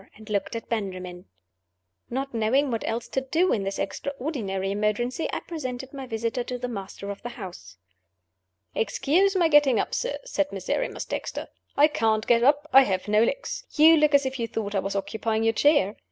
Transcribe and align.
and 0.17 0.31
looked 0.31 0.55
at 0.55 0.67
Benjamin. 0.67 1.25
Not 2.09 2.33
knowing 2.33 2.71
what 2.71 2.81
else 2.87 3.07
to 3.09 3.21
do 3.21 3.53
in 3.53 3.61
this 3.61 3.77
extraordinary 3.77 4.71
emergency, 4.71 5.29
I 5.31 5.41
presented 5.41 5.93
my 5.93 6.07
visitor 6.07 6.43
to 6.45 6.57
the 6.57 6.67
master 6.67 7.11
of 7.11 7.21
the 7.21 7.29
house. 7.29 7.77
"Excuse 8.73 9.35
my 9.35 9.47
getting 9.47 9.79
up, 9.79 9.93
sir," 9.93 10.17
said 10.25 10.51
Miserrimus 10.51 11.05
Dexter. 11.05 11.49
"I 11.77 11.87
can't 11.87 12.25
get 12.25 12.41
up 12.41 12.67
I 12.73 12.81
have 12.81 13.07
no 13.07 13.23
legs. 13.23 13.63
You 13.73 13.95
look 13.95 14.15
as 14.15 14.25
if 14.25 14.39
you 14.39 14.47
thought 14.47 14.73
I 14.73 14.79
was 14.79 14.95
occupying 14.95 15.43
your 15.43 15.53
chair? 15.53 15.97